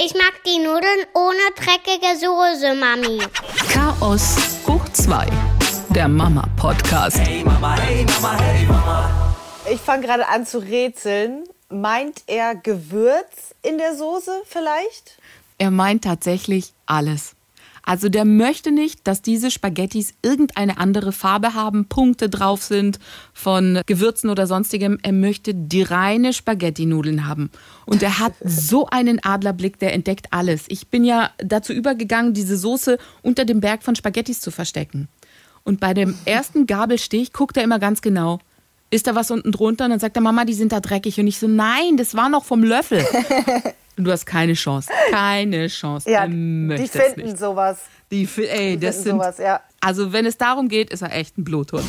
[0.00, 3.18] Ich mag die Nudeln ohne dreckige Soße, Mami.
[3.72, 5.26] Chaos hoch 2.
[5.90, 7.18] Der Mama-Podcast.
[7.18, 9.34] Hey Mama, hey Mama, hey Mama.
[9.68, 11.42] Ich fange gerade an zu rätseln.
[11.68, 15.18] Meint er Gewürz in der Soße vielleicht?
[15.58, 17.34] Er meint tatsächlich alles.
[17.88, 22.98] Also der möchte nicht, dass diese Spaghettis irgendeine andere Farbe haben, Punkte drauf sind
[23.32, 24.98] von Gewürzen oder sonstigem.
[25.02, 27.50] Er möchte die reine Spaghetti-Nudeln haben.
[27.86, 30.66] Und er hat so einen Adlerblick, der entdeckt alles.
[30.68, 35.08] Ich bin ja dazu übergegangen, diese Soße unter dem Berg von Spaghettis zu verstecken.
[35.64, 38.38] Und bei dem ersten Gabelstich guckt er immer ganz genau.
[38.90, 39.86] Ist da was unten drunter?
[39.86, 41.18] Und dann sagt er, Mama, die sind da dreckig.
[41.20, 43.02] Und ich so, nein, das war noch vom Löffel.
[43.98, 44.88] Und du hast keine Chance.
[45.10, 46.08] Keine Chance.
[46.08, 47.78] Ja, die finden sowas.
[48.12, 49.16] Die, ey, Die das finden sind.
[49.16, 49.60] sowas, ja.
[49.80, 51.84] Also, wenn es darum geht, ist er echt ein Bluthund.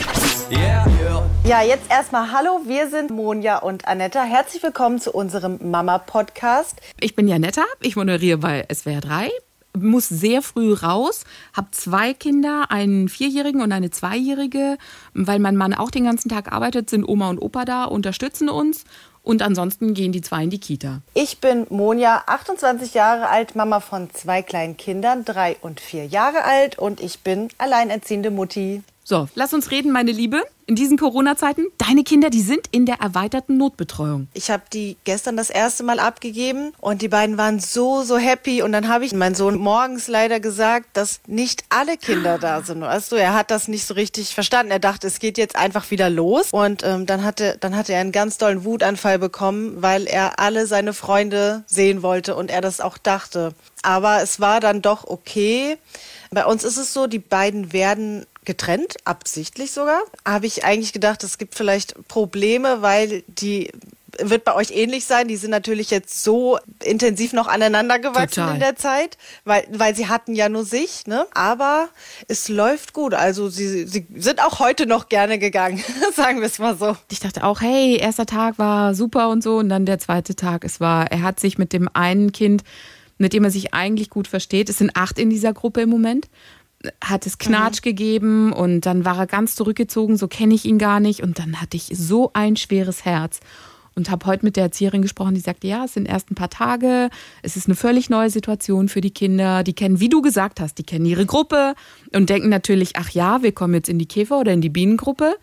[0.52, 1.30] Yeah, yeah.
[1.46, 4.24] Ja, jetzt erstmal Hallo, wir sind Monja und Anetta.
[4.24, 6.82] Herzlich willkommen zu unserem Mama-Podcast.
[7.00, 9.30] Ich bin Janetta, ich moderiere bei SWR 3,
[9.78, 14.80] muss sehr früh raus, habe zwei Kinder, einen Vierjährigen und eine Zweijährige.
[15.14, 18.84] Weil mein Mann auch den ganzen Tag arbeitet, sind Oma und Opa da, unterstützen uns.
[19.30, 21.02] Und ansonsten gehen die zwei in die Kita.
[21.14, 26.46] Ich bin Monja, 28 Jahre alt, Mama von zwei kleinen Kindern, drei und vier Jahre
[26.46, 28.82] alt und ich bin alleinerziehende Mutti.
[29.10, 30.44] So, lass uns reden, meine Liebe.
[30.68, 34.28] In diesen Corona-Zeiten, deine Kinder, die sind in der erweiterten Notbetreuung.
[34.36, 38.62] Ich habe die gestern das erste Mal abgegeben und die beiden waren so, so happy.
[38.62, 42.82] Und dann habe ich meinem Sohn morgens leider gesagt, dass nicht alle Kinder da sind.
[42.82, 44.72] Weißt du, er hat das nicht so richtig verstanden.
[44.72, 46.50] Er dachte, es geht jetzt einfach wieder los.
[46.52, 50.68] Und ähm, dann, hatte, dann hatte er einen ganz dollen Wutanfall bekommen, weil er alle
[50.68, 53.56] seine Freunde sehen wollte und er das auch dachte.
[53.82, 55.80] Aber es war dann doch okay.
[56.30, 60.02] Bei uns ist es so, die beiden werden getrennt, absichtlich sogar.
[60.26, 63.70] Habe ich eigentlich gedacht, es gibt vielleicht Probleme, weil die
[64.18, 65.28] wird bei euch ähnlich sein.
[65.28, 68.56] Die sind natürlich jetzt so intensiv noch aneinander gewachsen Total.
[68.56, 71.28] in der Zeit, weil, weil sie hatten ja nur sich, ne?
[71.36, 71.90] Aber
[72.28, 73.14] es läuft gut.
[73.14, 75.84] Also sie, sie sind auch heute noch gerne gegangen,
[76.16, 76.98] sagen wir es mal so.
[77.12, 79.58] Ich dachte auch, hey, erster Tag war super und so.
[79.58, 82.64] Und dann der zweite Tag, es war, er hat sich mit dem einen Kind,
[83.20, 86.30] mit dem er sich eigentlich gut versteht, es sind acht in dieser Gruppe im Moment,
[87.04, 91.00] hat es Knatsch gegeben und dann war er ganz zurückgezogen, so kenne ich ihn gar
[91.00, 91.22] nicht.
[91.22, 93.40] Und dann hatte ich so ein schweres Herz.
[93.96, 96.50] Und habe heute mit der Erzieherin gesprochen, die sagte, ja, es sind erst ein paar
[96.50, 97.10] Tage,
[97.42, 99.64] es ist eine völlig neue Situation für die Kinder.
[99.64, 101.74] Die kennen, wie du gesagt hast, die kennen ihre Gruppe
[102.14, 105.36] und denken natürlich, ach ja, wir kommen jetzt in die Käfer- oder in die Bienengruppe.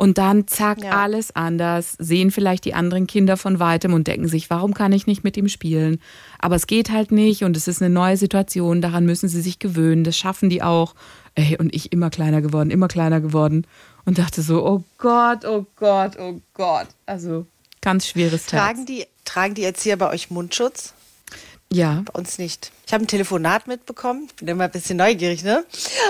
[0.00, 0.92] Und dann zack, Ja.
[1.02, 5.06] alles anders, sehen vielleicht die anderen Kinder von weitem und denken sich, warum kann ich
[5.06, 6.00] nicht mit ihm spielen?
[6.38, 9.58] Aber es geht halt nicht und es ist eine neue Situation, daran müssen sie sich
[9.58, 10.94] gewöhnen, das schaffen die auch.
[11.34, 13.66] Ey, und ich immer kleiner geworden, immer kleiner geworden
[14.06, 16.86] und dachte so, oh Gott, oh Gott, oh Gott.
[17.04, 17.44] Also
[17.82, 18.86] ganz schweres Tragen Herz.
[18.86, 20.94] die, tragen die Erzieher bei euch Mundschutz?
[21.72, 22.72] Ja, Bei uns nicht.
[22.84, 24.24] Ich habe ein Telefonat mitbekommen.
[24.26, 25.64] Ich bin immer ein bisschen neugierig, ne?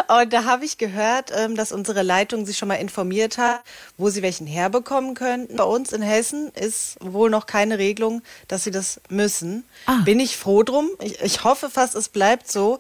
[0.09, 3.60] Und da habe ich gehört, ähm, dass unsere Leitung sich schon mal informiert hat,
[3.99, 5.56] wo sie welchen herbekommen könnten.
[5.56, 9.65] Bei uns in Hessen ist wohl noch keine Regelung, dass sie das müssen.
[9.84, 10.00] Ah.
[10.06, 10.88] Bin ich froh drum.
[11.03, 12.78] Ich, ich hoffe fast, es bleibt so,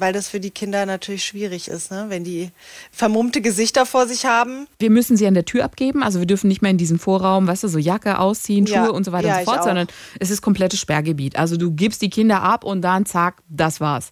[0.00, 2.06] weil das für die Kinder natürlich schwierig ist, ne?
[2.08, 2.50] wenn die
[2.92, 4.66] vermummte Gesichter vor sich haben.
[4.78, 6.02] wir müssen sie an der Tür abgeben.
[6.02, 8.88] Also wir dürfen nicht mehr in diesen Vorraum, weißt du, so Jacke ausziehen, Schuhe Ja,
[8.88, 9.86] und so weiter ja, und so fort, sondern
[10.20, 11.36] es ist komplettes Sperrgebiet.
[11.36, 14.10] Also du gibst die Kinder ab und dann zack, das war's.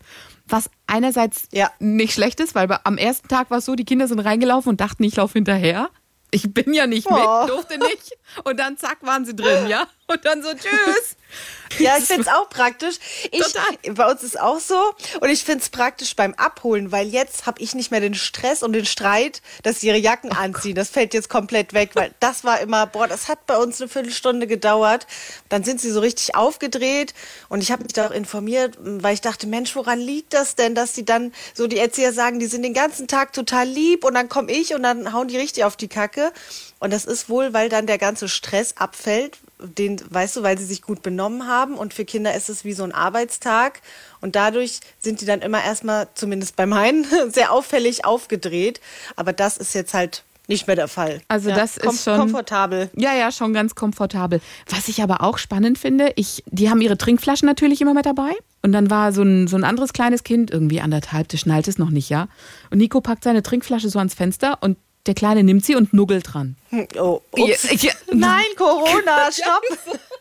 [0.49, 1.71] Was einerseits Ja.
[1.81, 4.81] nicht schlecht ist, weil am ersten Tag war es so, die Kinder sind reingelaufen und
[4.81, 5.89] dachten, ich laufe hinterher.
[6.31, 7.47] Ich bin ja nicht mit, Oh.
[7.47, 8.17] durfte nicht.
[8.45, 9.87] Und dann zack, waren sie drin, ja?
[10.13, 11.17] Und dann so, tschüss.
[11.79, 12.97] Ja, ich find's auch praktisch.
[13.33, 13.95] Ich, Total.
[13.95, 14.95] bei uns ist auch so.
[15.21, 18.73] Und ich find's praktisch beim Abholen, weil jetzt habe ich nicht mehr den Stress und
[18.73, 20.77] den Streit, dass sie ihre Jacken anziehen.
[20.77, 23.89] Das fällt jetzt komplett weg, weil das war immer, boah, das hat bei uns eine
[23.89, 25.07] Viertelstunde gedauert.
[25.49, 27.13] Dann sind sie so richtig aufgedreht
[27.49, 30.75] und ich habe mich da auch informiert, weil ich dachte, Mensch, woran liegt das denn,
[30.75, 34.15] dass sie dann so die Erzieher sagen, die sind den ganzen Tag total lieb und
[34.15, 36.33] dann komme ich und dann hauen die richtig auf die Kacke.
[36.79, 40.65] Und das ist wohl, weil dann der ganze Stress abfällt, den, weißt du, weil sie
[40.65, 41.75] sich gut benommen haben.
[41.75, 43.81] Und für Kinder ist es wie so ein Arbeitstag.
[44.21, 48.81] Und dadurch sind die dann immer erstmal, zumindest bei meinen, sehr auffällig aufgedreht.
[49.17, 51.23] Aber das ist jetzt halt nicht mehr der Fall.
[51.27, 52.89] Also das ist schon- komfortabel.
[52.97, 54.41] Ja, ja, schon ganz komfortabel.
[54.71, 58.33] Was ich aber auch spannend finde, ich, die haben ihre Trinkflaschen natürlich immer mit dabei.
[58.63, 61.79] Und dann war so ein, so ein anderes kleines Kind, irgendwie anderthalb, der schnallt es
[61.79, 62.29] noch nicht, ja.
[62.71, 64.77] Und Nico packt seine Trinkflasche so ans Fenster und
[65.07, 66.57] der Kleine nimmt sie und nuggelt dran.
[66.99, 67.83] Oh, ups.
[67.83, 67.93] Ja, ja.
[68.13, 69.63] Nein, Corona, stopp.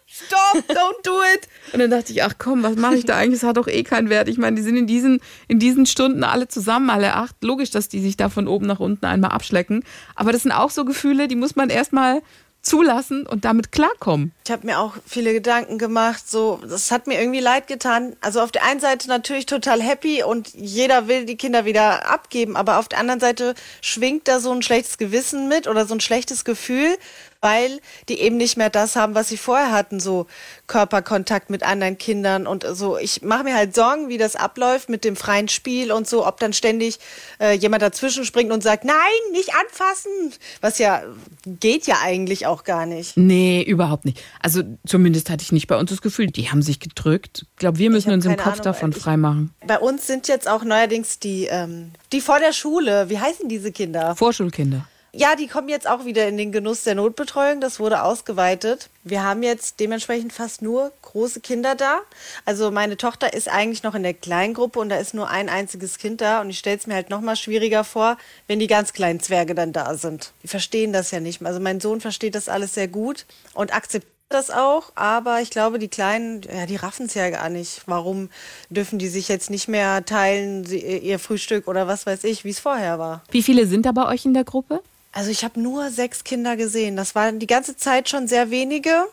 [0.07, 1.47] Stop, don't do it.
[1.73, 3.41] Und dann dachte ich, ach komm, was mache ich da eigentlich?
[3.41, 4.29] Das hat doch eh keinen Wert.
[4.29, 7.35] Ich meine, die sind in diesen, in diesen Stunden alle zusammen, alle acht.
[7.43, 9.83] Logisch, dass die sich da von oben nach unten einmal abschlecken.
[10.15, 12.21] Aber das sind auch so Gefühle, die muss man erstmal
[12.65, 14.33] zulassen und damit klarkommen.
[14.43, 16.29] Ich habe mir auch viele Gedanken gemacht.
[16.29, 18.15] So, das hat mir irgendwie leid getan.
[18.21, 22.55] Also auf der einen Seite natürlich total happy und jeder will die Kinder wieder abgeben,
[22.55, 26.01] aber auf der anderen Seite schwingt da so ein schlechtes Gewissen mit oder so ein
[26.01, 26.97] schlechtes Gefühl,
[27.45, 30.25] weil die eben nicht mehr das haben, was sie vorher hatten, so
[30.65, 32.97] Körperkontakt mit anderen Kindern und so.
[32.97, 36.39] Ich mache mir halt Sorgen, wie das abläuft mit dem freien Spiel und so, ob
[36.39, 36.97] dann ständig
[37.39, 38.95] äh, jemand dazwischen springt und sagt, nein,
[39.31, 41.03] nicht anfassen, was ja
[41.45, 43.15] geht ja eigentlich auch gar nicht.
[43.15, 44.23] Nee, überhaupt nicht.
[44.39, 47.45] Also zumindest hatte ich nicht bei uns das Gefühl, die haben sich gedrückt.
[47.51, 49.53] Ich glaube, wir müssen uns im Kopf Ahnung, davon freimachen.
[49.67, 53.07] Bei uns sind jetzt auch neuerdings die, ähm, die vor der Schule.
[53.11, 54.15] Wie heißen diese Kinder?
[54.15, 54.87] Vorschulkinder.
[55.17, 57.61] Ja, die kommen jetzt auch wieder in den Genuss der Notbetreuung.
[57.61, 58.89] Das wurde ausgeweitet.
[59.05, 62.01] Wir haben jetzt dementsprechend fast nur große Kinder da.
[62.43, 65.99] Also meine Tochter ist eigentlich noch in der Kleingruppe und da ist nur ein einziges
[65.99, 66.41] Kind da.
[66.41, 68.17] Und ich stelle es mir halt noch mal schwieriger vor,
[68.47, 70.33] wenn die ganz kleinen Zwerge dann da sind.
[70.43, 71.41] Die verstehen das ja nicht.
[71.45, 75.77] Also mein Sohn versteht das alles sehr gut und akzeptiert das auch, aber ich glaube,
[75.77, 77.83] die Kleinen, ja, die raffen es ja gar nicht.
[77.85, 78.29] Warum
[78.71, 82.49] dürfen die sich jetzt nicht mehr teilen, sie, ihr Frühstück oder was weiß ich, wie
[82.49, 83.23] es vorher war?
[83.29, 84.81] Wie viele sind da bei euch in der Gruppe?
[85.15, 86.97] Also ich habe nur sechs Kinder gesehen.
[86.97, 89.05] Das waren die ganze Zeit schon sehr wenige.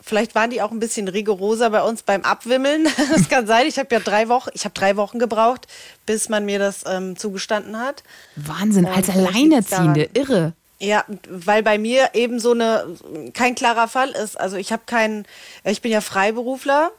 [0.00, 2.88] Vielleicht waren die auch ein bisschen rigoroser bei uns beim Abwimmeln.
[3.10, 3.66] Das kann sein.
[3.66, 5.66] Ich habe ja drei Wochen, ich habe drei Wochen gebraucht,
[6.06, 8.02] bis man mir das ähm, zugestanden hat.
[8.36, 10.54] Wahnsinn, als Alleinerziehende, irre.
[10.78, 12.86] Ja, weil bei mir eben so eine
[13.34, 14.40] kein klarer Fall ist.
[14.40, 15.26] Also ich habe keinen,
[15.64, 16.92] ich bin ja Freiberufler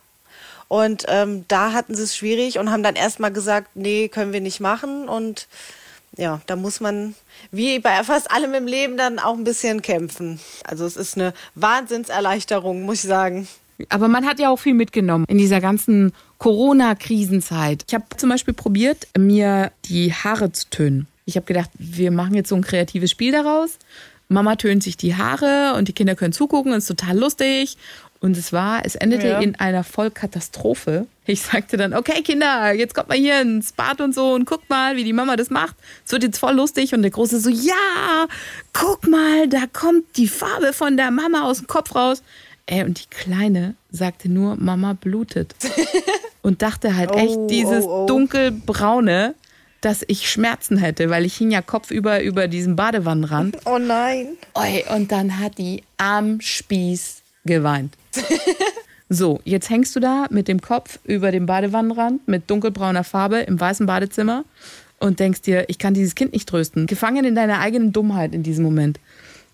[0.67, 4.41] und ähm, da hatten sie es schwierig und haben dann erstmal gesagt, nee, können wir
[4.41, 5.47] nicht machen und
[6.15, 7.15] ja, da muss man
[7.51, 10.39] wie bei fast allem im Leben dann auch ein bisschen kämpfen.
[10.63, 13.47] Also es ist eine Wahnsinnserleichterung, muss ich sagen.
[13.89, 17.83] Aber man hat ja auch viel mitgenommen in dieser ganzen Corona-Krisenzeit.
[17.87, 21.07] Ich habe zum Beispiel probiert, mir die Haare zu tönen.
[21.25, 23.77] Ich habe gedacht, wir machen jetzt so ein kreatives Spiel daraus.
[24.29, 27.77] Mama tönt sich die Haare und die Kinder können zugucken ist total lustig.
[28.19, 29.39] Und es war, es endete Ja.
[29.39, 31.05] in einer Vollkatastrophe.
[31.25, 34.69] Ich sagte dann, okay Kinder, jetzt kommt mal hier ins Bad und so und guckt
[34.69, 35.75] mal, wie die Mama das macht.
[36.05, 36.93] Es wird jetzt voll lustig.
[36.93, 38.27] Und der Große so, ja,
[38.73, 42.23] guck mal, da kommt die Farbe von der Mama aus dem Kopf raus.
[42.65, 45.55] Ey, und die Kleine sagte nur, Mama blutet.
[46.41, 48.05] Und dachte halt echt, Oh, dieses oh, oh.
[48.07, 49.35] dunkelbraune,
[49.81, 53.57] dass ich Schmerzen hätte, weil ich hing ja kopfüber über diesem Badewannenrand.
[53.65, 54.37] Oh nein.
[54.55, 57.95] Oi, und dann hat die am Spieß geweint.
[59.09, 63.57] So, jetzt hängst du da mit dem Kopf über dem Badewannenrand mit dunkelbrauner Farbe im
[63.57, 64.43] weißen Badezimmer
[64.99, 66.87] und denkst dir, ich kann dieses Kind nicht trösten.
[66.87, 68.99] Gefangen in deiner eigenen Dummheit in diesem Moment.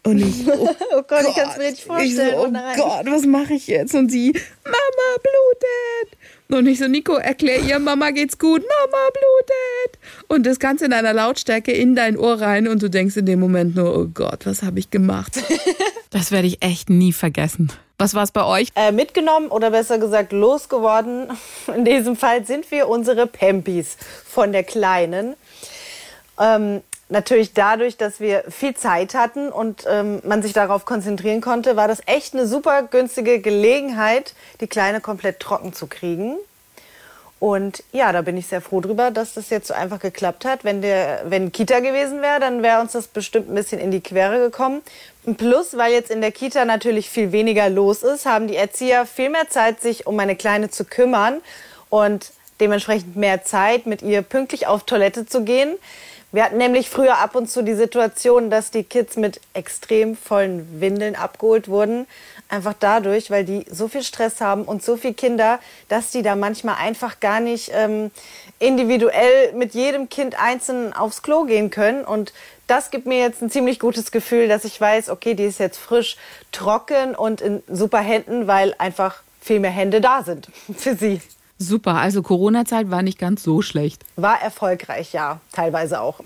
[0.03, 2.35] Und ich, oh Oh Gott, ich kann es mir nicht ich vorstellen.
[2.35, 2.75] so, oh oh.
[2.75, 3.93] Gott, was mache ich jetzt?
[3.93, 4.33] Und sie,
[4.63, 6.17] Mama blutet.
[6.49, 9.99] Und ich so, Nico, erklär ihr, Mama geht's gut, Mama blutet.
[10.27, 13.39] Und das Ganze in einer Lautstärke in dein Ohr rein und du denkst in dem
[13.39, 15.33] Moment nur, oh Gott, was habe ich gemacht?
[16.09, 17.71] Das werde ich echt nie vergessen.
[17.97, 18.69] Was war es bei euch?
[18.75, 21.31] äh, mitgenommen oder besser gesagt losgeworden.
[21.75, 25.33] In diesem Fall sind wir unsere Pampis von der Kleinen.
[26.39, 26.81] Ähm,
[27.13, 31.87] natürlich dadurch, dass wir viel Zeit hatten und ähm, man sich darauf konzentrieren konnte, war
[31.87, 36.35] das echt eine super günstige Gelegenheit, die Kleine komplett trocken zu kriegen.
[37.39, 40.63] Und ja, da bin ich sehr froh drüber, dass das jetzt so einfach geklappt hat.
[40.63, 44.01] Wenn der, wenn Kita gewesen wäre, dann wäre uns das bestimmt ein bisschen in die
[44.01, 44.81] Quere gekommen.
[45.37, 49.29] Plus, weil jetzt in der Kita natürlich viel weniger los ist, haben die Erzieher viel
[49.29, 51.41] mehr Zeit, sich um meine Kleine zu kümmern
[51.89, 52.31] und
[52.61, 55.75] dementsprechend mehr Zeit, mit ihr pünktlich auf Toilette zu gehen.
[56.33, 60.81] Wir hatten nämlich früher ab und zu die Situation, dass die Kids mit extrem vollen
[60.81, 62.07] Windeln abgeholt wurden.
[62.49, 65.59] Einfach dadurch, weil die so viel Stress haben und so viele Kinder,
[65.89, 68.09] dass die da manchmal einfach gar nicht ähm,
[68.57, 72.03] individuell mit jedem Kind einzeln aufs Klo gehen können.
[72.03, 72.33] Und
[72.65, 75.77] das gibt mir jetzt ein ziemlich gutes Gefühl, dass ich weiß, okay, die ist jetzt
[75.77, 76.17] frisch,
[76.51, 81.21] trocken und in super Händen, weil einfach viel mehr Hände da sind für sie.
[81.67, 84.03] Super, also Corona-Zeit war nicht ganz so schlecht.
[84.15, 86.19] War erfolgreich, ja, teilweise auch.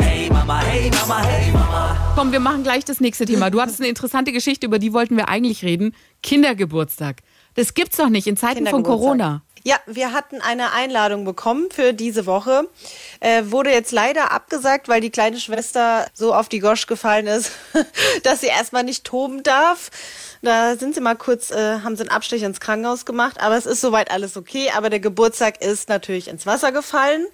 [0.00, 1.96] Hey Mama, hey Mama, hey Mama.
[2.16, 3.50] Komm, wir machen gleich das nächste Thema.
[3.50, 5.94] Du hattest eine interessante Geschichte, über die wollten wir eigentlich reden.
[6.22, 7.22] Kindergeburtstag.
[7.54, 8.82] Das gibt's doch nicht in Zeiten von.
[8.82, 9.42] Corona.
[9.64, 12.68] Ja, wir hatten eine Einladung bekommen für diese Woche.
[13.20, 17.52] Äh, wurde jetzt leider abgesagt, weil die kleine Schwester so auf die Gosch gefallen ist,
[18.24, 19.90] dass sie erstmal nicht toben darf.
[20.42, 23.64] Da sind sie mal kurz, äh, haben sie einen Abstich ins Krankenhaus gemacht, aber es
[23.64, 24.70] ist soweit alles okay.
[24.76, 27.26] Aber der Geburtstag ist natürlich ins Wasser gefallen.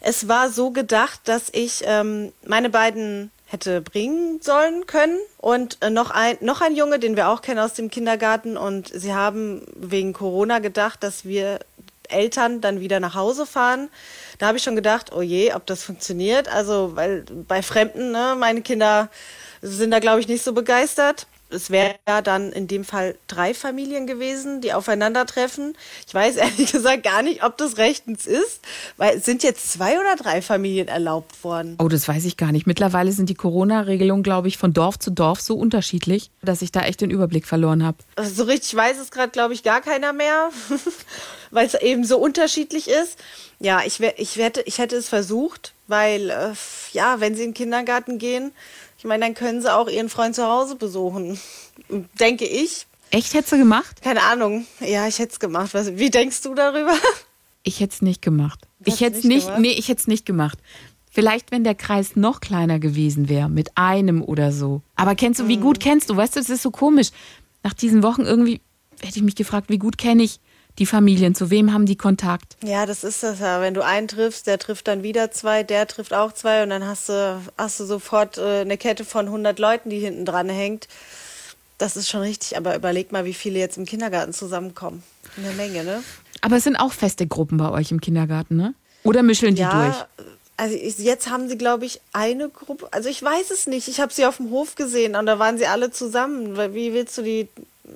[0.00, 5.90] Es war so gedacht, dass ich ähm, meine beiden hätte bringen sollen können und äh,
[5.90, 9.64] noch ein noch ein Junge, den wir auch kennen aus dem Kindergarten und sie haben
[9.74, 11.60] wegen Corona gedacht, dass wir
[12.08, 13.90] Eltern dann wieder nach Hause fahren.
[14.38, 16.48] Da habe ich schon gedacht, oh je, ob das funktioniert.
[16.48, 19.08] Also, weil bei Fremden, ne, meine Kinder
[19.62, 23.54] sind da, glaube ich, nicht so begeistert es wäre ja dann in dem Fall drei
[23.54, 25.76] Familien gewesen, die aufeinandertreffen.
[26.06, 28.60] Ich weiß ehrlich gesagt gar nicht, ob das rechtens ist,
[28.96, 31.76] weil es sind jetzt zwei oder drei Familien erlaubt worden.
[31.78, 32.66] Oh, das weiß ich gar nicht.
[32.66, 36.82] Mittlerweile sind die Corona-Regelungen, glaube ich, von Dorf zu Dorf so unterschiedlich, dass ich da
[36.82, 37.98] echt den Überblick verloren habe.
[38.16, 40.50] Also so richtig weiß es gerade, glaube ich, gar keiner mehr,
[41.50, 43.18] weil es eben so unterschiedlich ist.
[43.60, 46.52] Ja, ich, ich, hätte, ich hätte es versucht, weil, äh,
[46.92, 48.52] ja, wenn sie in den Kindergarten gehen,
[48.98, 51.38] ich meine, dann können sie auch ihren Freund zu Hause besuchen.
[52.18, 52.86] Denke ich.
[53.10, 54.02] Echt hättest du gemacht?
[54.02, 54.66] Keine Ahnung.
[54.80, 55.72] Ja, ich hätte es gemacht.
[55.72, 56.92] Was, wie denkst du darüber?
[57.62, 58.66] Ich hätte es nicht gemacht.
[58.84, 60.58] ich hätte es nicht, nicht nee, ich hätte es nicht gemacht.
[61.10, 64.82] Vielleicht, wenn der Kreis noch kleiner gewesen wäre, mit einem oder so.
[64.94, 66.16] Aber kennst du, wie gut kennst du?
[66.16, 67.10] Weißt du, es ist so komisch.
[67.62, 68.60] Nach diesen Wochen irgendwie
[69.00, 70.40] hätte ich mich gefragt, wie gut kenne ich
[70.78, 71.34] die Familien?
[71.34, 72.56] Zu wem haben die Kontakt?
[72.64, 73.60] Ja, das ist das ja.
[73.60, 76.86] Wenn du einen triffst, der trifft dann wieder zwei, der trifft auch zwei und dann
[76.86, 80.88] hast du, hast du sofort äh, eine Kette von 100 Leuten, die hinten dran hängt.
[81.78, 85.02] Das ist schon richtig, aber überleg mal, wie viele jetzt im Kindergarten zusammenkommen.
[85.36, 86.02] Eine Menge, ne?
[86.40, 88.74] Aber es sind auch feste Gruppen bei euch im Kindergarten, ne?
[89.04, 90.28] Oder mischeln die ja, durch?
[90.56, 92.88] Also jetzt haben sie, glaube ich, eine Gruppe.
[92.90, 93.86] Also ich weiß es nicht.
[93.86, 96.56] Ich habe sie auf dem Hof gesehen und da waren sie alle zusammen.
[96.74, 97.48] Wie willst du die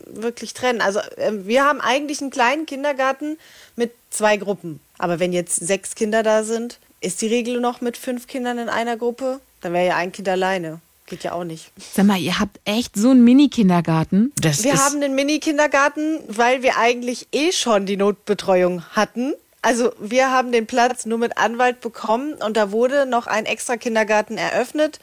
[0.06, 0.80] wirklich trennen.
[0.80, 3.38] Also äh, wir haben eigentlich einen kleinen Kindergarten
[3.76, 4.80] mit zwei Gruppen.
[4.98, 8.68] Aber wenn jetzt sechs Kinder da sind, ist die Regel noch mit fünf Kindern in
[8.68, 9.40] einer Gruppe?
[9.60, 10.80] Dann wäre ja ein Kind alleine.
[11.06, 11.72] Geht ja auch nicht.
[11.94, 14.32] Sag mal, ihr habt echt so einen Mini-Kindergarten?
[14.40, 19.34] Wir haben einen Mini-Kindergarten, weil wir eigentlich eh schon die Notbetreuung hatten.
[19.62, 23.76] Also wir haben den Platz nur mit Anwalt bekommen und da wurde noch ein extra
[23.76, 25.00] Kindergarten eröffnet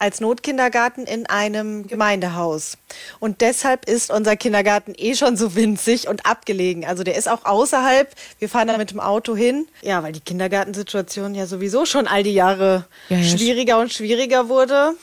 [0.00, 2.78] als Notkindergarten in einem Gemeindehaus.
[3.20, 6.86] Und deshalb ist unser Kindergarten eh schon so winzig und abgelegen.
[6.86, 8.10] Also der ist auch außerhalb.
[8.38, 9.68] Wir fahren da mit dem Auto hin.
[9.82, 13.24] Ja, weil die Kindergartensituation ja sowieso schon all die Jahre ja, ja.
[13.24, 14.94] schwieriger und schwieriger wurde.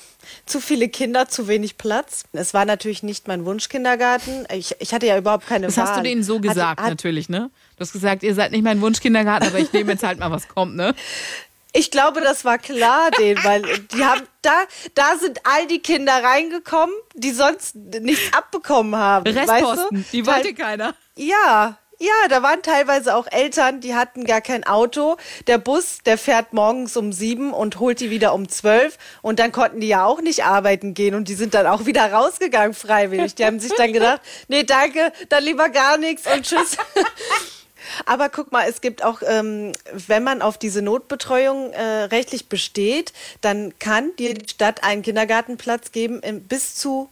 [0.48, 2.24] Zu viele Kinder, zu wenig Platz.
[2.34, 4.48] Es war natürlich nicht mein Wunschkindergarten.
[4.51, 5.84] Ich, ich hatte ja überhaupt keine das Wahl.
[5.84, 7.51] Das hast du denen so gesagt, hat, hat, natürlich, ne?
[7.77, 10.48] Du hast gesagt, ihr seid nicht mein Wunschkindergarten, aber ich nehme jetzt halt mal, was
[10.48, 10.96] kommt, ne?
[11.77, 14.63] Ich glaube, das war klar, denen, weil die haben da,
[14.96, 19.27] da sind all die Kinder reingekommen, die sonst nichts abbekommen haben.
[19.27, 20.12] Restposten, weißt du?
[20.12, 20.96] die wollte keiner.
[21.15, 25.17] Ja, ja, da waren teilweise auch Eltern, die hatten gar kein Auto.
[25.46, 28.98] Der Bus, der fährt morgens um sieben und holt die wieder um zwölf.
[29.22, 32.12] Und dann konnten die ja auch nicht arbeiten gehen und die sind dann auch wieder
[32.12, 33.36] rausgegangen freiwillig.
[33.36, 36.77] Die haben sich dann gedacht, nee, danke, dann lieber gar nichts und tschüss.
[38.06, 43.13] Aber guck mal, es gibt auch, ähm, wenn man auf diese Notbetreuung äh, rechtlich besteht,
[43.41, 47.10] dann kann die Stadt einen Kindergartenplatz geben bis zu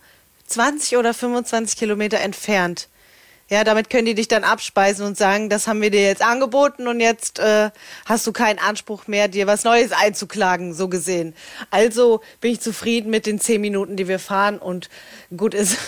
[0.47, 2.87] 20 oder 25 Kilometer entfernt.
[3.47, 6.87] Ja, damit können die dich dann abspeisen und sagen, das haben wir dir jetzt angeboten
[6.87, 7.69] und jetzt äh,
[8.05, 11.35] hast du keinen Anspruch mehr, dir was Neues einzuklagen, so gesehen.
[11.69, 14.89] Also bin ich zufrieden mit den zehn Minuten, die wir fahren und
[15.35, 15.77] gut ist.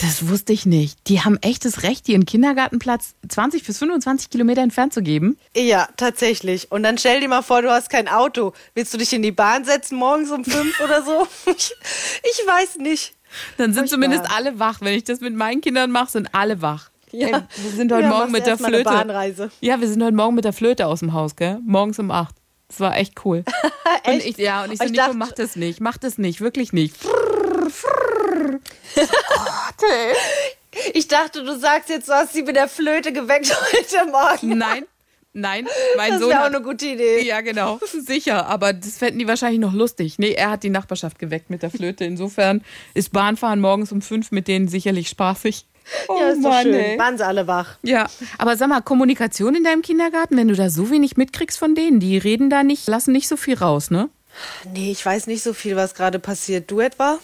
[0.00, 0.96] Das wusste ich nicht.
[1.08, 5.36] Die haben echtes Recht, dir einen Kindergartenplatz 20 bis 25 Kilometer entfernt zu geben?
[5.56, 6.70] Ja, tatsächlich.
[6.70, 8.52] Und dann stell dir mal vor, du hast kein Auto.
[8.74, 11.26] Willst du dich in die Bahn setzen morgens um fünf oder so?
[11.46, 11.74] Ich,
[12.22, 13.14] ich weiß nicht.
[13.56, 14.80] Dann sind zumindest alle wach.
[14.82, 16.90] Wenn ich das mit meinen Kindern mache, sind alle wach.
[17.12, 17.48] Ja.
[17.56, 19.50] wir sind heute ja, Morgen mit der Flöte.
[19.60, 21.58] Ja, wir sind heute Morgen mit der Flöte aus dem Haus, gell?
[21.64, 22.34] Morgens um acht.
[22.68, 23.44] Das war echt cool.
[24.04, 24.14] echt?
[24.14, 26.40] Und ich, ja, und ich so, ich Nico, dachte, mach das nicht, mach das nicht,
[26.40, 26.94] wirklich nicht.
[29.82, 30.14] Ey.
[30.94, 34.58] Ich dachte, du sagst jetzt, du hast sie mit der Flöte geweckt heute Morgen.
[34.58, 34.84] Nein,
[35.32, 36.30] Nein, mein das Sohn.
[36.30, 37.22] Das wäre auch eine gute Idee.
[37.24, 37.78] Ja, genau.
[37.84, 38.46] Sicher.
[38.46, 40.18] Aber das fänden die wahrscheinlich noch lustig.
[40.18, 42.04] Nee, er hat die Nachbarschaft geweckt mit der Flöte.
[42.04, 42.62] Insofern
[42.94, 45.66] ist Bahnfahren morgens um fünf mit denen sicherlich spaßig.
[46.08, 46.74] Oh ja, ist Mann, doch schön.
[46.74, 46.98] Ey.
[46.98, 47.76] Waren sie alle wach.
[47.82, 48.06] Ja,
[48.38, 52.00] aber sag mal, Kommunikation in deinem Kindergarten, wenn du da so wenig mitkriegst von denen,
[52.00, 54.08] die reden da nicht, lassen nicht so viel raus, ne?
[54.72, 56.70] Nee, ich weiß nicht so viel, was gerade passiert.
[56.70, 57.18] Du etwa?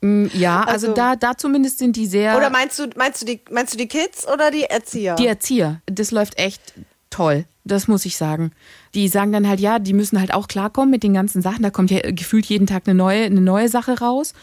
[0.00, 2.36] Mm, ja, also, also, da, da zumindest sind die sehr.
[2.36, 5.16] Oder meinst du, meinst du die, meinst du die Kids oder die Erzieher?
[5.16, 5.80] Die Erzieher.
[5.86, 6.74] Das läuft echt
[7.10, 7.44] toll.
[7.64, 8.52] Das muss ich sagen.
[8.94, 11.62] Die sagen dann halt, ja, die müssen halt auch klarkommen mit den ganzen Sachen.
[11.62, 14.34] Da kommt ja gefühlt jeden Tag eine neue, eine neue Sache raus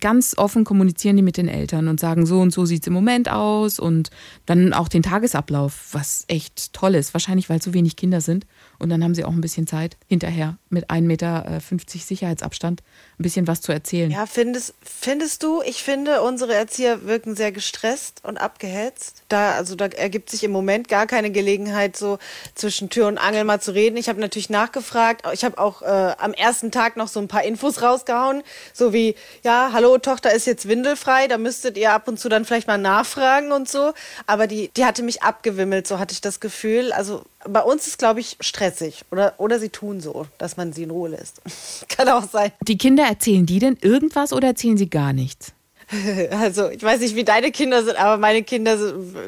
[0.00, 2.92] ganz offen kommunizieren die mit den Eltern und sagen, so und so sieht es im
[2.92, 4.10] Moment aus und
[4.44, 7.14] dann auch den Tagesablauf, was echt toll ist.
[7.14, 8.46] Wahrscheinlich, weil so wenig Kinder sind
[8.78, 12.82] Und dann haben sie auch ein bisschen Zeit, hinterher mit 1,50 Meter Sicherheitsabstand
[13.18, 14.10] ein bisschen was zu erzählen.
[14.10, 19.22] Ja, findest, findest du, ich finde, unsere Erzieher wirken sehr gestresst und abgehetzt.
[19.28, 22.18] Da, also da ergibt sich im Moment gar keine Gelegenheit, so
[22.54, 23.96] zwischen Tür und Angel mal zu reden.
[23.96, 25.26] Ich habe natürlich nachgefragt.
[25.32, 25.86] Ich habe auch äh,
[26.18, 28.42] am ersten Tag noch so ein paar Infos rausgehauen.
[28.74, 32.44] So wie, ja, hallo, Tochter ist jetzt windelfrei, da müsstet ihr ab und zu dann
[32.44, 33.92] vielleicht mal nachfragen und so.
[34.26, 36.92] Aber die, die hatte mich abgewimmelt, so hatte ich das Gefühl.
[36.92, 39.04] Also bei uns ist, glaube ich, stressig.
[39.10, 41.40] Oder, oder sie tun so, dass man sie in Ruhe lässt.
[41.88, 42.52] Kann auch sein.
[42.66, 45.52] Die Kinder erzählen die denn irgendwas oder erzählen sie gar nichts?
[46.30, 48.76] Also, ich weiß nicht, wie deine Kinder sind, aber meine Kinder,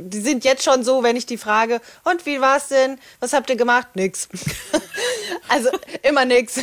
[0.00, 2.98] die sind jetzt schon so, wenn ich die frage, und wie war's denn?
[3.20, 3.88] Was habt ihr gemacht?
[3.94, 4.28] Nix.
[5.50, 5.70] Also,
[6.02, 6.60] immer nix.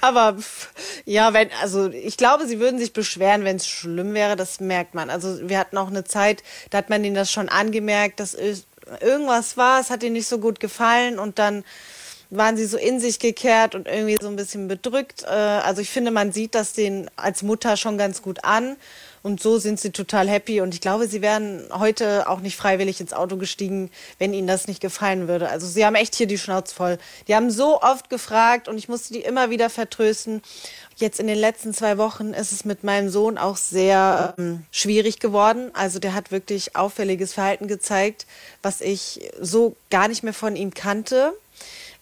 [0.00, 0.36] Aber
[1.04, 4.94] ja, wenn, also ich glaube, sie würden sich beschweren, wenn es schlimm wäre, das merkt
[4.94, 5.10] man.
[5.10, 8.36] Also wir hatten auch eine Zeit, da hat man ihnen das schon angemerkt, dass
[9.00, 11.64] irgendwas war, es hat ihnen nicht so gut gefallen und dann
[12.30, 15.22] waren sie so in sich gekehrt und irgendwie so ein bisschen bedrückt.
[15.24, 18.76] Äh, also ich finde, man sieht das denen als Mutter schon ganz gut an.
[19.24, 20.60] Und so sind sie total happy.
[20.60, 24.68] Und ich glaube, sie wären heute auch nicht freiwillig ins Auto gestiegen, wenn ihnen das
[24.68, 25.48] nicht gefallen würde.
[25.48, 26.98] Also sie haben echt hier die Schnauze voll.
[27.26, 30.42] Die haben so oft gefragt und ich musste die immer wieder vertrösten.
[30.96, 35.20] Jetzt in den letzten zwei Wochen ist es mit meinem Sohn auch sehr ähm, schwierig
[35.20, 35.70] geworden.
[35.72, 38.26] Also der hat wirklich auffälliges Verhalten gezeigt,
[38.60, 41.32] was ich so gar nicht mehr von ihm kannte.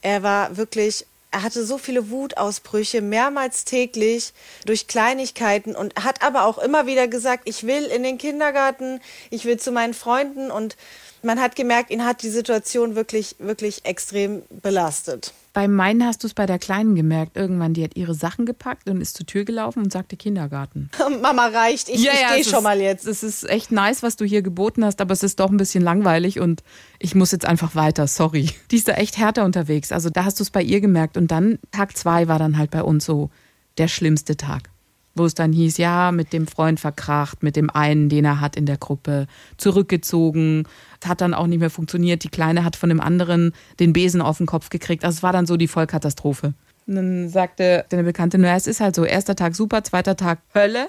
[0.00, 4.32] Er war wirklich er hatte so viele Wutausbrüche, mehrmals täglich
[4.66, 9.46] durch Kleinigkeiten und hat aber auch immer wieder gesagt, ich will in den Kindergarten, ich
[9.46, 10.76] will zu meinen Freunden und
[11.24, 15.32] man hat gemerkt, ihn hat die Situation wirklich, wirklich extrem belastet.
[15.52, 17.36] Bei meinen hast du es bei der Kleinen gemerkt.
[17.36, 20.90] Irgendwann, die hat ihre Sachen gepackt und ist zur Tür gelaufen und sagte Kindergarten.
[21.22, 23.06] Mama reicht, ich, ja, ich ja, gehe schon ist, mal jetzt.
[23.06, 25.84] Es ist echt nice, was du hier geboten hast, aber es ist doch ein bisschen
[25.84, 26.62] langweilig und
[26.98, 28.48] ich muss jetzt einfach weiter, sorry.
[28.70, 29.92] Die ist da echt härter unterwegs.
[29.92, 31.18] Also da hast du es bei ihr gemerkt.
[31.18, 33.30] Und dann, Tag zwei war dann halt bei uns so
[33.76, 34.71] der schlimmste Tag
[35.14, 38.56] wo es dann hieß, ja, mit dem Freund verkracht, mit dem einen, den er hat
[38.56, 39.26] in der Gruppe,
[39.56, 40.64] zurückgezogen,
[41.04, 42.24] hat dann auch nicht mehr funktioniert.
[42.24, 45.04] Die Kleine hat von dem anderen den Besen auf den Kopf gekriegt.
[45.04, 46.54] Also es war dann so die Vollkatastrophe.
[46.86, 50.40] Und dann sagte deine Bekannte, naja, es ist halt so, erster Tag super, zweiter Tag
[50.54, 50.88] Hölle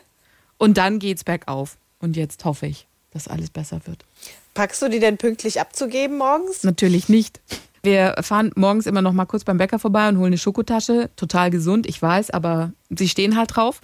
[0.58, 1.78] und dann geht's bergauf.
[2.00, 4.06] Und jetzt hoffe ich, dass alles besser wird.
[4.54, 6.64] Packst du die denn pünktlich abzugeben morgens?
[6.64, 7.42] Natürlich nicht.
[7.86, 11.10] Wir fahren morgens immer noch mal kurz beim Bäcker vorbei und holen eine Schokotasche.
[11.18, 13.82] Total gesund, ich weiß, aber sie stehen halt drauf.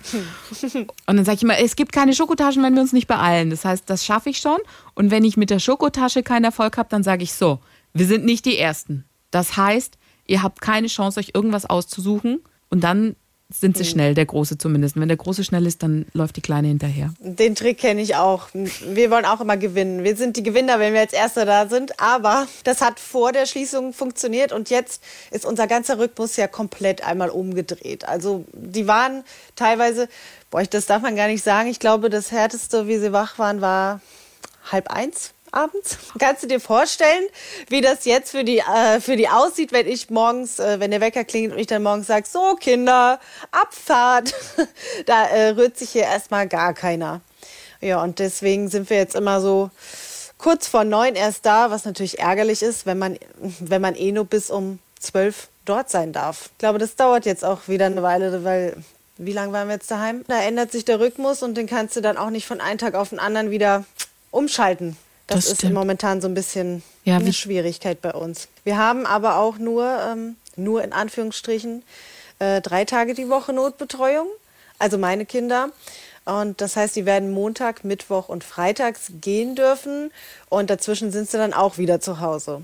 [1.06, 3.50] Und dann sage ich immer, es gibt keine Schokotaschen, wenn wir uns nicht beeilen.
[3.50, 4.58] Das heißt, das schaffe ich schon.
[4.96, 7.60] Und wenn ich mit der Schokotasche keinen Erfolg habe, dann sage ich so,
[7.94, 9.04] wir sind nicht die Ersten.
[9.32, 12.40] Das heißt, ihr habt keine Chance, euch irgendwas auszusuchen.
[12.70, 13.18] Und dann
[13.52, 13.88] sind sie mhm.
[13.88, 14.96] schnell, der Große zumindest.
[14.96, 17.14] Wenn der Große schnell ist, dann läuft die Kleine hinterher.
[17.20, 18.48] Den Trick kenne ich auch.
[18.54, 20.04] Wir wollen auch immer gewinnen.
[20.04, 22.00] Wir sind die Gewinner, wenn wir als Erster da sind.
[22.00, 27.04] Aber das hat vor der Schließung funktioniert und jetzt ist unser ganzer Rhythmus ja komplett
[27.04, 28.08] einmal umgedreht.
[28.08, 29.24] Also die waren
[29.56, 30.10] teilweise,
[30.52, 31.70] boah, das darf man gar nicht sagen.
[31.70, 34.02] Ich glaube, das härteste, wie sie wach waren, war
[34.72, 35.98] halb eins abends.
[36.20, 37.26] Kannst du dir vorstellen,
[37.68, 41.02] wie das jetzt für die, äh, für die aussieht, wenn ich morgens, äh, wenn der
[41.02, 43.20] Wecker klingelt und ich dann morgens sage, so Kinder,
[43.52, 44.34] Abfahrt.
[45.06, 47.22] da äh, rührt sich hier erstmal gar keiner.
[47.82, 49.70] Ja, und deswegen sind wir jetzt immer so
[50.38, 53.18] kurz vor neun erst da, was natürlich ärgerlich ist, wenn man,
[53.60, 56.50] wenn man eh nur bis um zwölf dort sein darf.
[56.54, 58.76] Ich glaube, das dauert jetzt auch wieder eine Weile, weil
[59.18, 60.24] wie lange waren wir jetzt daheim?
[60.28, 62.96] Da ändert sich der Rhythmus und den kannst du dann auch nicht von einem Tag
[62.96, 63.84] auf den anderen wieder
[64.32, 64.98] umschalten.
[65.30, 68.48] Das, das ist momentan so ein bisschen ja, eine Schwierigkeit bei uns.
[68.64, 71.84] Wir haben aber auch nur, ähm, nur in Anführungsstrichen,
[72.40, 74.28] äh, drei Tage die Woche Notbetreuung.
[74.80, 75.70] Also meine Kinder.
[76.26, 80.12] Und das heißt, die werden Montag, Mittwoch und Freitags gehen dürfen.
[80.48, 82.64] Und dazwischen sind sie dann auch wieder zu Hause.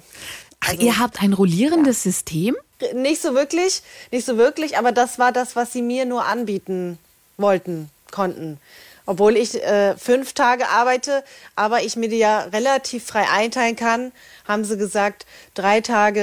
[0.59, 2.11] Also, Ach, ihr habt ein rollierendes ja.
[2.11, 2.55] System?
[2.93, 6.97] Nicht so wirklich, nicht so wirklich, aber das war das, was sie mir nur anbieten
[7.37, 8.59] wollten, konnten
[9.05, 11.23] obwohl ich äh, fünf Tage arbeite,
[11.55, 14.11] aber ich mir die ja relativ frei einteilen kann,
[14.47, 16.21] haben sie gesagt, drei Tage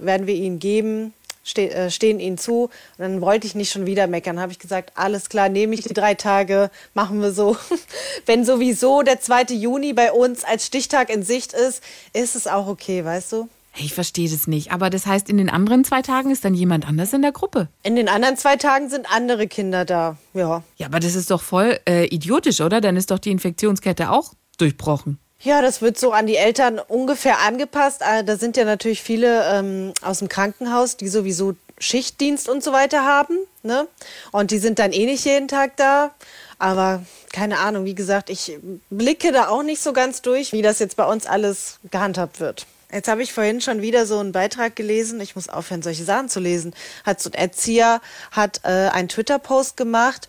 [0.00, 1.12] äh, werden wir ihnen geben,
[1.44, 2.64] ste äh, stehen ihnen zu.
[2.64, 5.82] Und dann wollte ich nicht schon wieder meckern, habe ich gesagt, alles klar, nehme ich
[5.82, 7.56] die drei Tage, machen wir so.
[8.26, 9.54] Wenn sowieso der 2.
[9.54, 13.48] Juni bei uns als Stichtag in Sicht ist, ist es auch okay, weißt du?
[13.76, 14.70] Ich verstehe das nicht.
[14.70, 17.68] Aber das heißt, in den anderen zwei Tagen ist dann jemand anders in der Gruppe?
[17.82, 20.62] In den anderen zwei Tagen sind andere Kinder da, ja.
[20.76, 22.80] Ja, aber das ist doch voll äh, idiotisch, oder?
[22.80, 25.18] Dann ist doch die Infektionskette auch durchbrochen.
[25.40, 28.02] Ja, das wird so an die Eltern ungefähr angepasst.
[28.04, 32.72] Ah, da sind ja natürlich viele ähm, aus dem Krankenhaus, die sowieso Schichtdienst und so
[32.72, 33.36] weiter haben.
[33.64, 33.88] Ne?
[34.30, 36.12] Und die sind dann eh nicht jeden Tag da.
[36.60, 38.56] Aber keine Ahnung, wie gesagt, ich
[38.88, 42.66] blicke da auch nicht so ganz durch, wie das jetzt bei uns alles gehandhabt wird.
[42.92, 45.20] Jetzt habe ich vorhin schon wieder so einen Beitrag gelesen.
[45.20, 46.74] Ich muss aufhören, solche Sachen zu lesen.
[47.04, 48.00] Hat so ein Erzieher
[48.30, 50.28] hat äh, einen Twitter-Post gemacht,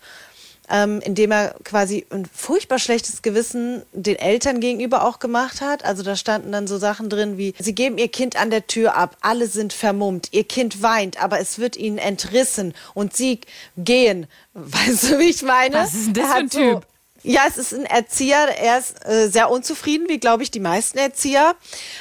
[0.70, 5.84] ähm, in dem er quasi ein furchtbar schlechtes Gewissen den Eltern gegenüber auch gemacht hat.
[5.84, 8.96] Also da standen dann so Sachen drin wie: Sie geben ihr Kind an der Tür
[8.96, 13.40] ab, alle sind vermummt, ihr Kind weint, aber es wird ihnen entrissen und sie
[13.76, 14.26] gehen.
[14.54, 15.76] Weißt du, wie ich meine?
[15.76, 16.86] Was ist denn das Er für ein so, Typ?
[17.26, 20.98] Ja, es ist ein Erzieher, er ist äh, sehr unzufrieden, wie glaube ich die meisten
[20.98, 21.56] Erzieher,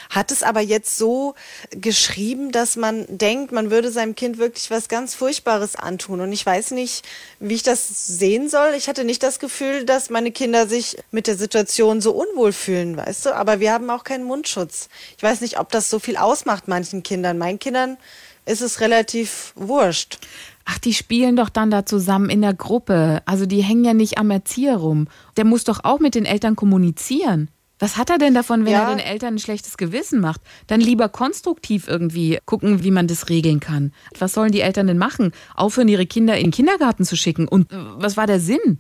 [0.10, 1.34] hat es aber jetzt so
[1.72, 6.20] geschrieben, dass man denkt, man würde seinem Kind wirklich was ganz Furchtbares antun.
[6.20, 7.06] Und ich weiß nicht,
[7.40, 8.74] wie ich das sehen soll.
[8.76, 12.98] Ich hatte nicht das Gefühl, dass meine Kinder sich mit der Situation so unwohl fühlen,
[12.98, 13.34] weißt du.
[13.34, 14.90] Aber wir haben auch keinen Mundschutz.
[15.16, 17.38] Ich weiß nicht, ob das so viel ausmacht manchen Kindern.
[17.38, 17.98] Meinen Kindern
[18.46, 20.20] ist es relativ wurscht.
[20.66, 23.22] Ach, die spielen doch dann da zusammen in der Gruppe.
[23.26, 25.08] Also die hängen ja nicht am Erzieher rum.
[25.38, 27.50] Der muss doch auch mit den Eltern kommunizieren.
[27.80, 28.90] Was hat er denn davon, wenn Ja.
[28.90, 30.40] er den Eltern ein schlechtes Gewissen macht?
[30.68, 33.92] Dann lieber konstruktiv irgendwie gucken, wie man das regeln kann.
[34.18, 35.34] Was sollen die Eltern denn machen?
[35.56, 37.46] Aufhören, ihre Kinder in den Kindergarten zu schicken?
[37.48, 38.80] Und äh, was war der Sinn?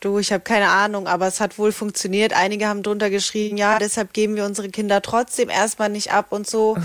[0.00, 2.32] Du, ich habe keine Ahnung, aber es hat wohl funktioniert.
[2.32, 6.46] Einige haben drunter geschrieben, ja, deshalb geben wir unsere Kinder trotzdem erstmal nicht ab und
[6.48, 6.78] so.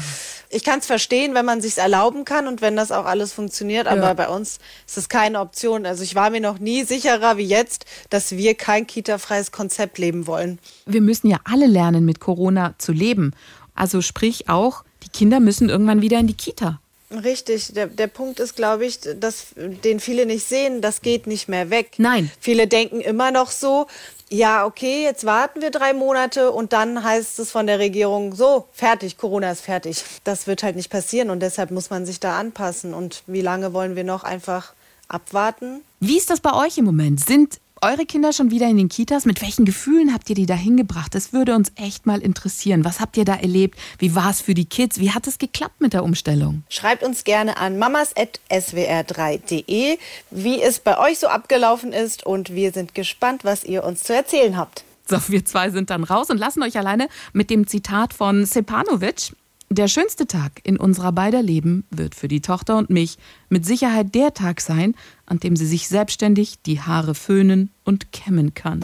[0.53, 3.87] Ich kann es verstehen, wenn man sich's erlauben kann und wenn das auch alles funktioniert,
[3.87, 4.13] aber Ja.
[4.13, 5.85] bei uns ist es keine Option.
[5.85, 10.27] Also ich war mir noch nie sicherer wie jetzt, dass wir kein kita-freies Konzept leben
[10.27, 10.59] wollen.
[10.85, 13.33] Wir müssen ja alle lernen, mit Corona zu leben.
[13.75, 16.79] Also sprich auch, die Kinder müssen irgendwann wieder in die Kita.
[17.11, 21.47] Richtig, der, der Punkt ist, glaube ich, dass den viele nicht sehen, das geht nicht
[21.47, 21.91] mehr weg.
[21.97, 22.31] Nein.
[22.39, 23.85] Viele denken immer noch so,
[24.33, 28.67] ja, okay, jetzt warten wir drei Monate und dann heißt es von der Regierung, so,
[28.71, 30.03] fertig, Corona ist fertig.
[30.23, 32.95] Das wird halt nicht passieren und deshalb muss man sich da anpassen.
[32.95, 34.73] Und wie lange wollen wir noch einfach
[35.07, 35.81] abwarten?
[35.99, 37.23] Wie ist das bei euch im Moment?
[37.23, 39.25] Sind eure Kinder schon wieder in den Kitas?
[39.25, 41.13] Mit welchen Gefühlen habt ihr die da hingebracht?
[41.13, 42.85] Das würde uns echt mal interessieren.
[42.85, 43.77] Was habt ihr da erlebt?
[43.99, 44.99] Wie war es für die Kids?
[44.99, 46.63] Wie hat es geklappt mit der Umstellung?
[46.69, 49.97] Schreibt uns gerne an mamas.swr3.de,
[50.31, 54.15] wie es bei euch so abgelaufen ist und wir sind gespannt, was ihr uns zu
[54.15, 54.85] erzählen habt.
[55.05, 59.33] So, wir zwei sind dann raus und lassen euch alleine mit dem Zitat von Sepanovic.
[59.73, 63.17] Der schönste Tag in unserer beider Leben wird für die Tochter und mich
[63.49, 64.93] mit Sicherheit der Tag sein,
[65.25, 68.81] an dem sie sich selbstständig die Haare föhnen und kämmen kann.